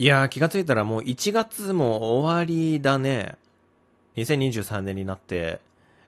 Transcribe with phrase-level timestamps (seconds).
[0.00, 3.36] いやー、気がついたらもう1月も終わりだね。
[4.16, 5.60] 2023年になって、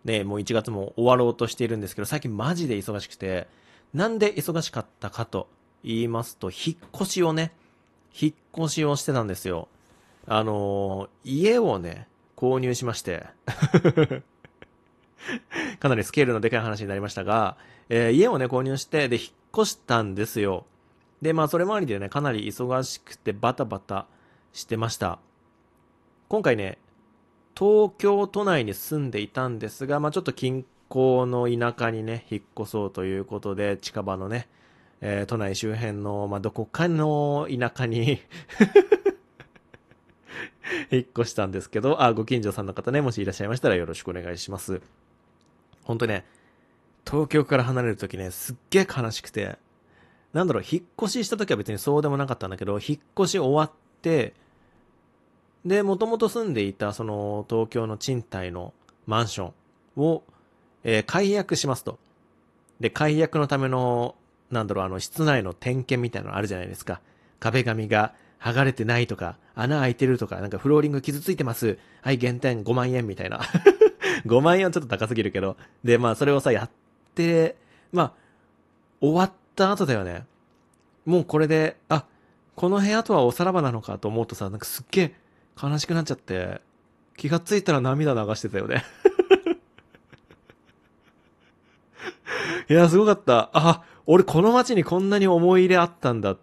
[0.07, 3.49] ね、もう1月も終わろうとしているんですけど、最近マジで忙しくて、
[3.93, 5.47] なんで忙しかったかと
[5.85, 7.53] 言いますと、引っ越しをね、
[8.19, 8.35] 引っ
[8.65, 9.69] 越しをしてたんですよ。
[10.27, 13.27] あのー、家をね、購入しまして
[15.81, 17.59] かなりスケールのでかい話になりましたが、
[17.91, 20.65] えー、家をね、購入して、で、引っ越したんですよ。
[21.23, 24.07] で、まあ、それ周りでね、かなり忙しくてバタバタ
[24.53, 25.21] してました。
[26.29, 26.79] 今回ね、
[27.57, 34.49] 東京都内に住んでいたんですが、まあ、ちょっと近郊の田舎にね、引っ越そうということで、近場のね、
[35.01, 38.21] えー、都内周辺の、まあ、どこかの田舎に
[40.91, 44.83] 引っ越したんですけど、あ、ご近所さんの方ね、もしいらっしゃいましたらよろしくお願いします。
[45.85, 46.25] ほんとね、
[47.07, 49.59] 東京から離れるときね、すっげえ悲しくて、
[50.33, 54.35] なんだろう、引っ越ししたときは別にそうでもなかったんだけど、引っ越し終わって、
[55.65, 58.73] で、もともと住んでいた、その、東京の賃貸の
[59.07, 59.53] マンショ
[59.97, 60.23] ンを、
[60.85, 61.99] えー、解約しますと。
[62.81, 64.17] で、解約のための、
[64.51, 67.01] なんだろう、あの、室内の点検みたいなのあるじゃないですか。
[67.39, 71.79] 壁紙が剥がれてないとか、穴開いてるとか、なんかフローリング傷ついてます。
[72.01, 73.41] はい、減点5万円みたいな。
[74.27, 75.57] 5万円はちょっと高すぎるけど。
[75.85, 76.71] で、まあ、それをさ、やっ
[77.15, 77.57] て、
[77.93, 78.13] まあ、
[79.01, 80.25] 終わってった後だよね。
[81.05, 82.07] もうこれで、あ、
[82.57, 85.15] この部屋とはおさらばなのかと思うとさ、なんかすっげえ
[85.63, 86.61] 悲しくなっちゃって、
[87.17, 88.85] 気がついたら涙流してたよね
[92.69, 93.51] いや、すごかった。
[93.53, 96.39] あ、俺この街にこんなに思い入れあったんだっ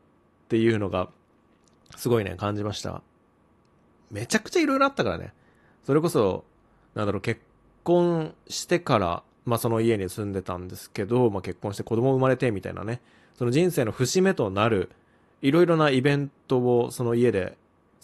[0.47, 1.09] ていうのが、
[1.95, 3.01] すごいね、感じました。
[4.11, 5.33] めちゃくちゃ色々あったからね。
[5.83, 6.45] それこそ、
[6.93, 7.41] なんだろう、結
[7.83, 13.01] 婚してから、まあその家に住んでたんですけど、まあ結婚して子供生まれてみたいなね、
[13.37, 14.89] その人生の節目となる、
[15.41, 17.57] いろいろなイベントをその家で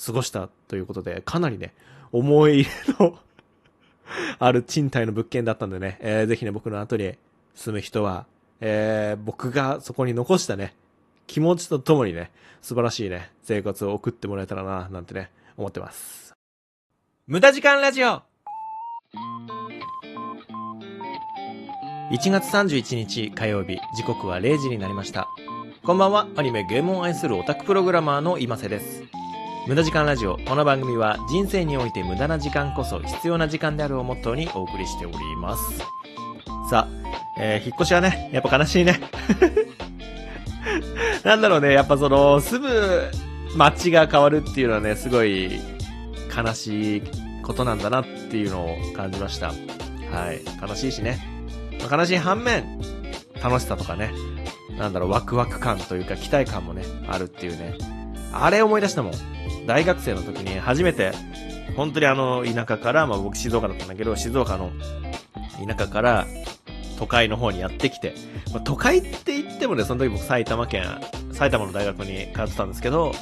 [0.04, 1.74] 過ごしたということで、かなりね、
[2.12, 3.20] 思い入れの
[4.40, 7.16] ある賃貸の物件だったんでね、えー、ぜひね、僕の後に
[7.54, 8.26] 住む人は、
[8.60, 10.76] えー、僕がそこに残したね、
[11.28, 16.34] 気持ちとともにね、素晴らしいね、生活を送ってもらえたらな、なんてね、思ってます。
[17.28, 18.22] 無駄時間ラジオ。
[22.12, 25.28] 1月31日火曜日、時刻は0時になりました。
[25.84, 29.02] こんばんは、アニメゲームを愛するオタクプログラマーの今瀬です。
[29.66, 30.38] 無駄時間ラジオ。
[30.38, 35.80] この番組は人生において無駄な時間こそ必要な時間であるをモットーにお送りしております。
[36.70, 36.88] さあ、
[37.40, 39.00] えー、引っ越しはね、やっぱ悲しいね。
[41.26, 43.12] なんだろうね、やっぱその、住む
[43.56, 45.60] 街が変わるっていうのはね、すごい
[46.38, 47.02] 悲しい
[47.42, 49.48] ことなんだなっていうのを感じました。
[49.48, 49.54] は
[50.32, 50.42] い。
[50.62, 51.35] 悲しいしね。
[51.90, 52.80] 悲しい反面、
[53.42, 54.12] 楽しさとかね、
[54.78, 57.76] なんだろう、ワクワク感というか期待感もね、あるっていうね。
[58.34, 59.14] あれ思い出したもん。
[59.66, 61.12] 大学生の時に初めて、
[61.76, 64.72] 本当にあの、田舎から、まあ僕静岡だったんだけど、静岡の
[65.66, 66.28] 田舎から
[66.98, 68.14] 都会の方にやってきて、
[68.54, 70.86] まあ、都会って言ってもね、その時僕埼玉県、
[71.32, 73.14] 埼玉の大学に通ってたんですけど、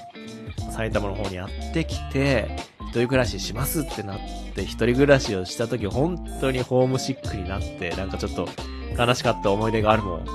[0.71, 2.55] 埼玉の方にやってきて、
[2.99, 4.19] 人暮らししますってなっ
[4.55, 8.47] て、一人暮らしをした時本当にホームシックになって、なんかちょっと
[8.97, 10.25] 悲しかった思い出があるもん。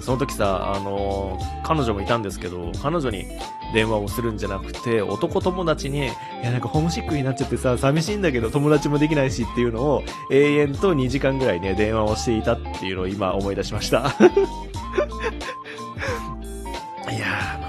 [0.00, 3.26] その時さ、あのー、彼女もいたんですけど、彼女に
[3.72, 6.02] 電話をするんじゃなくて、男友達に、い
[6.42, 14.14] やなんかホームシックになっちゃってさ、寂しいんだけど友達もできないしっていうのを、永遠と2時間ぐらいね、電話をしていたっていうのを今思い出しました。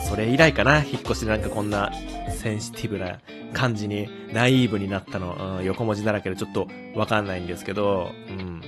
[0.08, 1.92] それ以来かな、引っ越してなんかこんな
[2.30, 3.20] センシティブな
[3.54, 8.62] 感じに、ナイーブになったの、うん、横文字だらけでちょっとわかんないんですけど、うん。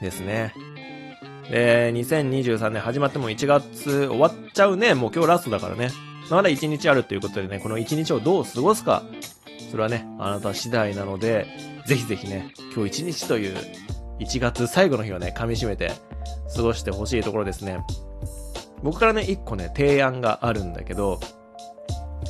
[0.00, 0.54] ですね。
[1.50, 4.94] で、2023年始まっても1月終わっちゃうね。
[4.94, 5.90] もう今日ラストだからね。
[6.30, 9.02] まだ1日あるっていうことでね、この1日をどう過ごすか。
[9.70, 11.46] それはね、あなた次第なので、
[11.86, 13.56] ぜひぜひね、今日1日という
[14.20, 15.92] 1月最後の日をね、噛み締めて
[16.56, 17.78] 過ごしてほしいところですね。
[18.84, 21.18] 僕からね、1個ね、提案があるんだけど、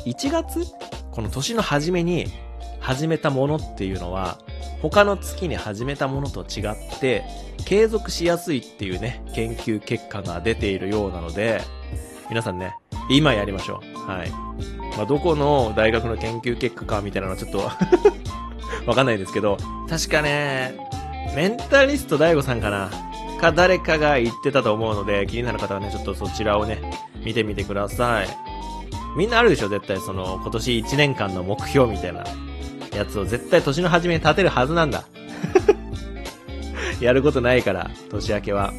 [0.06, 0.60] 1月
[1.10, 2.26] この年の初めに
[2.78, 4.38] 始めたものっていうのは、
[4.80, 7.24] 他の月に始めたものと違って、
[7.64, 11.60] 継続しやすいっていうね、研究結果が出ているようなので、
[12.30, 12.76] 皆さんね、
[13.10, 13.98] 今やりましょう。
[14.08, 14.30] はい。
[14.96, 17.58] まあ、どこの大学の研究結果かみたいなのはちょっと
[18.86, 19.56] わかんないですけど、
[19.88, 20.76] 確かね、
[21.34, 22.90] メンタリスト DAIGO さんかな
[23.44, 26.80] か誰かが言ってたと思うので、気になる方はね、ちょっとそちらをね、
[27.24, 28.28] 見てみてください。
[29.16, 32.24] みんなあるでしょ絶対その、今年1年間の目標みたいな。
[32.94, 35.04] やつを絶対年の初めに立てるはずなんだ。
[37.00, 38.72] やることないから、年明けは。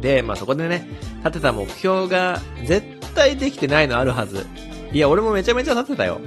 [0.00, 2.84] で、まあそこでね、立てた目標が絶
[3.14, 4.46] 対できてないのあるはず。
[4.92, 6.20] いや、俺もめちゃめちゃ立てたよ。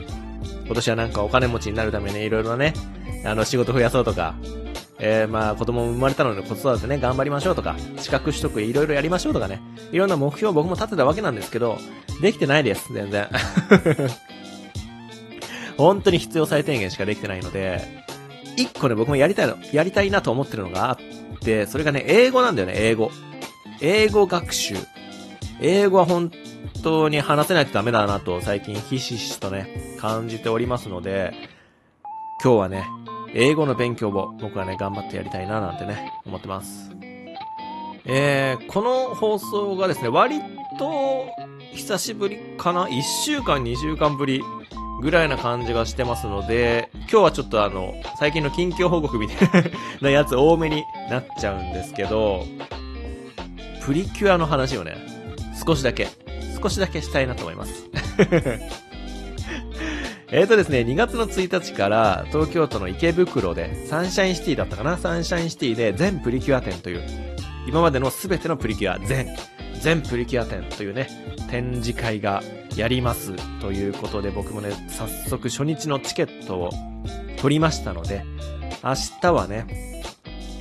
[0.65, 2.73] 今年はなんかお金持ちになるためにいろいろね、
[3.25, 4.35] あの、仕事増やそうとか、
[4.99, 9.61] えー、まあ、子供生まれたので子育てね、頑張りましょうとか、資格取得いろいろやりましょうとかね、
[9.91, 11.77] いろんな目標を僕も立てたわけなんですけど、
[12.21, 13.27] できてないです、全然。
[15.77, 18.05] 本当に必要最低限しかできてないので、
[18.57, 23.11] 一個ね、僕もやりたいの、やりたいなと思ってるのがあって、それがね、英語なんだよね、英語。
[23.81, 24.75] 英語学習。
[25.61, 26.31] 英語は本
[26.83, 31.33] 当に話せないとダメだなと最近ひしひしとね、感じておりますので、
[32.43, 32.85] 今日はね、
[33.33, 36.91] 英語の勉強を僕はね、頑張ってやりたいななんてね、思ってます。
[38.05, 40.41] えー、この放送がですね、割
[40.79, 41.27] と
[41.73, 44.41] 久しぶりかな ?1 週間、2週間ぶり
[45.01, 49.71] ぐらいな感じがしてますので、今日はちょっとあの、最近の近況報告みたい
[50.01, 52.45] なやつ多めになっちゃうんですけど、
[53.83, 54.97] プリキュアの話をね、
[55.65, 56.07] 少しだけ、
[56.61, 57.89] 少しだけしたいなと思います。
[60.29, 64.97] えーとですね、2月の1日から東京都の池袋でサンシャインシティだったかな？
[64.97, 67.03] サンシャインシティで全プリキュア展という、
[67.65, 69.33] 今までの全てのプリキュア全、
[69.79, 71.07] 全プリキュア展というね、
[71.49, 72.43] 展示会が
[72.75, 76.71] やりますということで僕もね、早速初日のチケットを
[77.37, 78.25] 取りましたので、
[78.83, 80.03] 明日はね、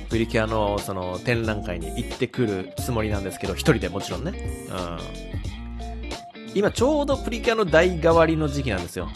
[0.09, 4.31] プリキュアのその展覧会に行ってくるつもりなんですけど、一人でもちろんね。
[4.69, 6.55] うん。
[6.55, 9.09] 今ちょうどプリキュアの代替わりの時期なんですよ。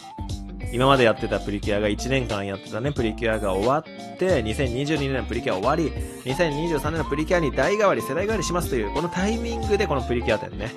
[0.72, 5.90] 今までやってたプリキュアが1年間やってたね、プリキュアが終わって、2022年のプリキュア終わり、
[6.24, 10.72] 2023年のプリキュアに代替わり、世代替わりしますという、このタイミングでこのプリキュア展ね。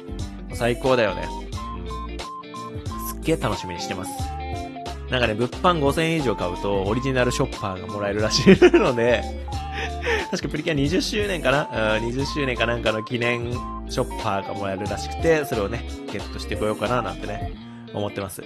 [0.54, 1.28] 最高だよね。
[3.10, 4.12] すっげえ楽しみにしてます。
[5.10, 9.24] なんかね、物販5000円以上買うと、オリジナルショッパーがもらえるらしいので、
[10.30, 11.70] 確かプリキュア20周年かな、
[12.00, 13.54] ?20 周年かなんかの記念
[13.88, 17.54] ショッパーがもらえるらしくて、それをね、ゲットしてこようかななんてね、
[17.94, 18.44] 思ってます。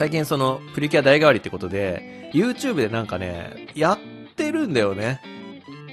[0.00, 3.98] 最近その、プリキュア代替わりってことで、YouTube でなんかね、やっ
[4.34, 5.20] てるんだよね。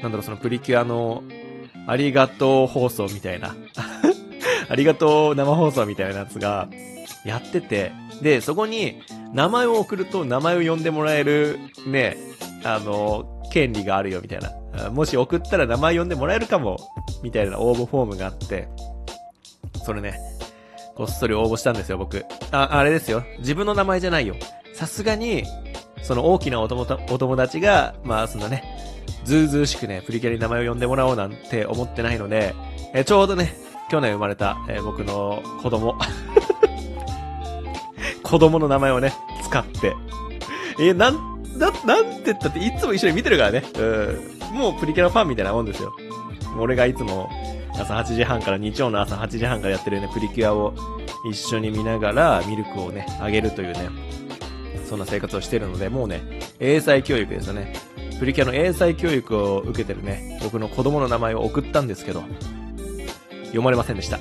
[0.01, 1.23] なんだろう、そのプリキュアの、
[1.87, 3.53] ありがとう放送みたいな。
[4.69, 6.69] ありがとう生放送みたいなやつが、
[7.25, 9.01] やってて、で、そこに、
[9.33, 12.15] 名前を送ると名前を呼んでもらえる、ね、
[12.63, 14.89] あの、権利があるよみたいな。
[14.89, 16.77] もし送ったら名前呼んでもらえるかも、
[17.23, 18.69] みたいな応募フォームがあって、
[19.83, 20.17] それね、
[20.97, 22.25] こっそり応募したんですよ、僕。
[22.51, 23.23] あ、あれですよ。
[23.37, 24.35] 自分の名前じゃないよ。
[24.73, 25.43] さすがに、
[26.01, 28.63] その大きなお友お友達が、まあ、そのね、
[29.23, 32.55] ずうずうしくね、プリキュアに名前を呼んでもらおうなんて思ってないので、
[32.95, 33.53] えちょうどね、
[33.91, 35.95] 去年生まれた、え僕の子供。
[38.23, 39.13] 子供の名前をね、
[39.43, 39.93] 使って。
[40.79, 43.63] えなん、な、なんて言ったっていつも一緒に見てるからね。
[43.77, 43.83] う
[44.53, 44.57] ん。
[44.57, 45.93] もうプリキュアファンみたいなもんですよ。
[46.59, 47.29] 俺がいつも、
[47.79, 50.73] 朝8時半から日曜の朝8時半からやってるね、プリキュアを
[51.29, 53.89] 一緒に見ながらミルクをね、あげるというね、
[54.87, 56.21] そんな生活をしてるので、もうね、
[56.59, 57.73] 英才教育ですよね。
[58.19, 62.23] プリキュアの英才教育を受けてるね、僕の子供の名前を送ったんですけど、
[63.45, 64.19] 読まれませんでした。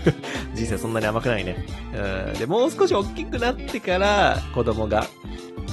[0.54, 1.64] 人生そんなに甘くないね。
[1.94, 2.38] うん。
[2.38, 5.06] で、もう少し大きくなってから、子供が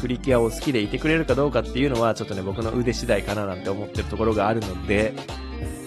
[0.01, 5.13] プリキュアを好きでいてくれるかどうかっていうのは、ちょっとね、僕の腕次第かななんて思ってるところがあるので、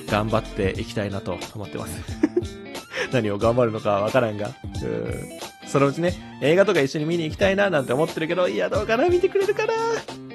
[0.09, 1.99] 頑張っていきたいなと思ってます。
[3.13, 4.51] 何を頑張るのかわからんが。
[4.83, 5.69] うん。
[5.69, 9.73] そのうちね、映画とか一緒に見に行きたいななんて思ってるけど、いや、どうかな見てくれるかな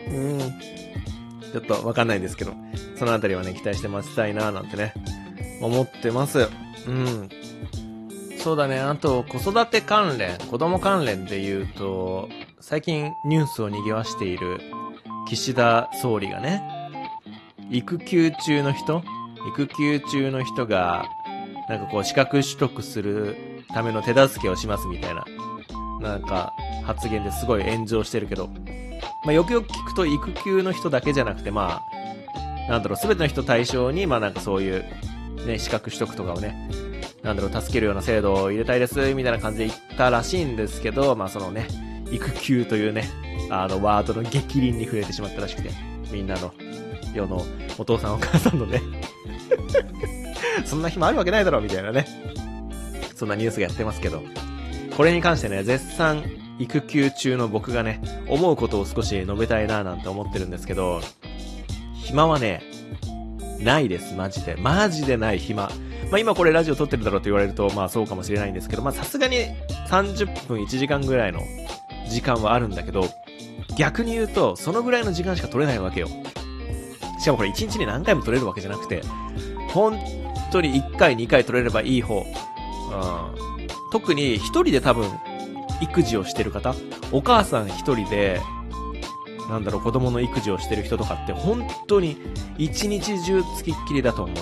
[0.07, 0.39] うん。
[0.39, 2.53] ちょっとわかんないんですけど、
[2.97, 4.93] そのあたりはね、期待して待ちたいななんてね、
[5.61, 6.49] 思ってます。
[6.88, 7.29] うん。
[8.38, 14.59] そうだね、あと、子育て関連、子供関連で言うと、最近ニュースを賑わしている
[15.27, 16.63] 岸田総理がね、
[17.69, 19.03] 育休中の人
[19.48, 21.05] 育休中の人が、
[21.67, 25.25] なんかこう資格取得するための手助けをしますみたいな、
[26.01, 26.53] なんか
[26.84, 28.48] 発言ですごい炎上してるけど、
[29.25, 31.81] まあよくよく聞くと育休の人だけじゃなくてま
[32.67, 34.86] あ、なんだろう、すべての人対象に、まあなんかそういう、
[35.46, 36.69] ね、資格取得とかをね、
[37.24, 41.67] なんだろう、助けるような制度を入れたいです、みたいな感じで言ったらしいんですけど、まあそのね、
[42.12, 43.08] 育休というね、
[43.51, 45.69] あのワードの激鱗に触れてしまったらしくて、
[46.12, 46.53] みんなの
[47.13, 47.43] 世の
[47.77, 48.81] お父さんお母さんのね
[50.65, 52.05] そんな日もあるわけないだろ、みたいなね。
[53.15, 54.23] そんなニュースがやってますけど。
[54.95, 56.23] これに関してね、絶賛
[56.59, 61.01] 育休中の僕がね、思うことを少し述べたいなぁなんて思ってるんですけど、
[61.95, 62.63] 暇はね、
[63.59, 64.55] ないです、マジで。
[64.55, 65.69] マジでない暇。
[66.11, 69.37] まあ今これラジオ撮ってるだろうと言われると、まあそうかもしれないんですけど、まあさすがに
[69.89, 71.41] 30分1時間ぐらいの
[72.09, 73.05] 時間はあるんだけど、
[73.77, 76.09] 逆に言うと、そのぐらいの時間しか取れないわけよ。
[77.19, 79.03] しかもこれ1日に何回も取れるわけじゃなくて、
[79.69, 79.99] 本
[80.51, 82.21] 当に1回2回取れればいい方。
[82.21, 85.09] うん、特に1人で多分
[85.81, 86.73] 育児をしてる方、
[87.11, 88.41] お母さん一人で、
[89.49, 92.17] なんだろう、子供の育児をしてる人とかって本当に
[92.57, 94.35] 一日中つきっきりだと思う。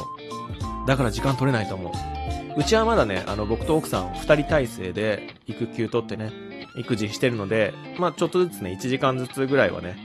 [0.87, 2.59] だから時間取れないと思う。
[2.59, 6.31] うちはまだね、あの、僕と奥さん二人体制で育休取ってね、
[6.75, 9.95] 育児してるので、まあちょっとずつね、1時間ずつぐらいはね、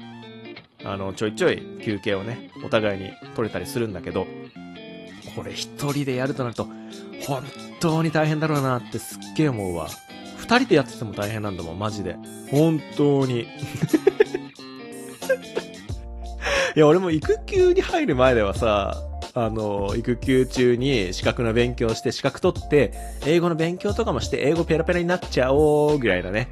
[0.85, 4.27] あの、ちょいちょい休憩をね、お互いに取れたりするんだけど、
[5.37, 6.69] これ一人でやるとなると、
[7.27, 7.45] 本
[7.81, 9.89] 当に大変だろうなってすっげえ思うわ。
[10.37, 12.17] 二人でやってても大変なんだもん、マジで。
[12.51, 13.47] 本当に。
[16.75, 18.97] いや、俺も育休に入る前ではさ、
[19.35, 22.93] あの、育休中に資格の勉強して、資格取って、
[23.25, 26.49] 英語の勉強とかもして、英語ペラペラになっちゃおう、ぐらいなね、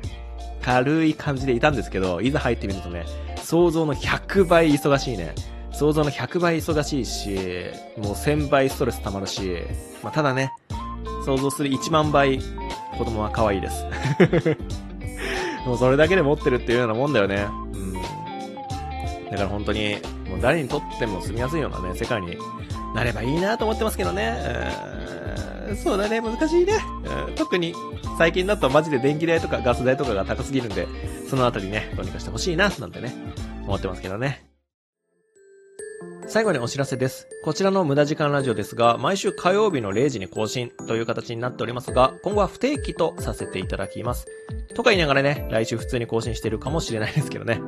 [0.63, 3.05] 軽い感じでいたんですけど、いざ入ってみるとね、
[3.51, 5.35] 想像の100倍忙しいね。
[5.73, 7.31] 想像の100倍忙しいし、
[7.97, 9.65] もう1000倍ストレス溜まるし、
[10.05, 10.53] まあ、ただね、
[11.27, 12.39] 想像する1万倍、
[12.97, 13.85] 子供は可愛いです。
[15.67, 17.49] もうそれだけで持ってるっていうようなもんだよね。
[17.75, 17.93] うん。
[19.33, 19.97] だから本当に、
[20.29, 22.37] もう誰にとっても住みやすいようなね、世界に
[22.95, 24.37] なればいいなと思ってますけどね。
[25.15, 25.20] うん
[25.77, 26.75] そうだね、難しいね。
[27.37, 27.75] 特に
[28.19, 30.87] 最近だとマジで電気代とかガス代とかが高すぎるんで、
[31.29, 33.15] そのあたりね、どうにかしてほしいな、なんてね、
[33.65, 34.47] 思ってますけどね。
[36.27, 37.27] 最後にお知らせです。
[37.45, 44.27] こちらの無駄時間ラジオですが、毎週火曜日の0時に更新という形になっておりますが、今後は不定期とさせていただきます。
[44.75, 47.61] とか言いながらね、来週普通に更新してるかもしれないですけどね。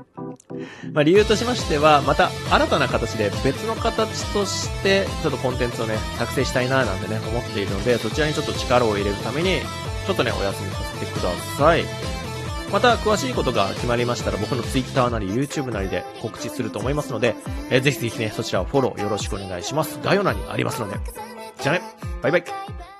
[0.93, 9.61] まあ理由としましては、また新たな形で別の形として、ちょっとコンテンツをね、作成したいななんてね、思っているので、そちらにちょっと力を入れるために、
[10.07, 11.85] ちょっとね、お休みさせてください。
[12.73, 17.35] また、詳しいことが決まりましたら、僕の Twitter なり YouTube なりで告知すると思いますので、
[17.69, 19.99] えー、ぜひぜひね、そちらをフォローよろしくお願いします。
[20.03, 20.99] 概要欄にありますので。
[21.61, 21.83] じゃあね、
[22.23, 22.92] バイバイ。